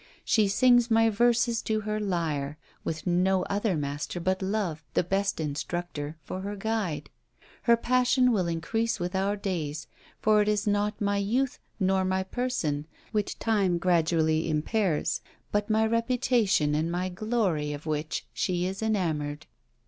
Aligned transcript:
She 0.25 0.47
sings 0.47 0.89
my 0.89 1.11
verses 1.11 1.61
to 1.61 1.81
her 1.81 1.99
lyre, 1.99 2.57
with 2.83 3.05
no 3.05 3.43
other 3.43 3.77
master 3.77 4.19
but 4.19 4.41
love, 4.41 4.83
the 4.95 5.03
best 5.03 5.39
instructor, 5.39 6.17
for 6.23 6.41
her 6.41 6.55
guide. 6.55 7.11
Her 7.65 7.77
passion 7.77 8.31
will 8.31 8.47
increase 8.47 8.99
with 8.99 9.15
our 9.15 9.35
days, 9.35 9.85
for 10.19 10.41
it 10.41 10.47
is 10.47 10.65
not 10.65 10.99
my 10.99 11.17
youth 11.17 11.59
nor 11.79 12.03
my 12.03 12.23
person, 12.23 12.87
which 13.11 13.37
time 13.37 13.77
gradually 13.77 14.49
impairs, 14.49 15.21
but 15.51 15.69
my 15.69 15.85
reputation 15.85 16.73
and 16.73 16.91
my 16.91 17.07
glory, 17.07 17.71
of 17.71 17.85
which, 17.85 18.25
she 18.33 18.65
is 18.65 18.81
enamoured." 18.81 19.45